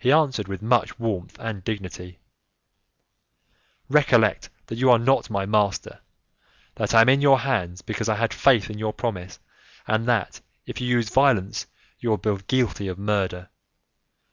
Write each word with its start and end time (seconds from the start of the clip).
He 0.00 0.10
answered 0.10 0.48
with 0.48 0.60
much 0.60 0.98
warmth 0.98 1.38
and 1.38 1.62
dignity: 1.62 2.18
"Recollect 3.88 4.50
that 4.66 4.74
you 4.78 4.90
are 4.90 4.98
not 4.98 5.30
my 5.30 5.46
master, 5.46 6.00
that 6.74 6.92
I 6.96 7.02
am 7.02 7.08
in 7.08 7.20
your 7.20 7.38
hands, 7.38 7.80
because 7.80 8.08
I 8.08 8.16
had 8.16 8.34
faith 8.34 8.70
in 8.70 8.78
your 8.80 8.92
promise, 8.92 9.38
and 9.86 10.08
that, 10.08 10.40
if 10.66 10.80
you 10.80 10.88
use 10.88 11.10
violence, 11.10 11.68
you 12.00 12.10
will 12.10 12.16
be 12.16 12.36
guilty 12.48 12.88
of 12.88 12.98
murder. 12.98 13.50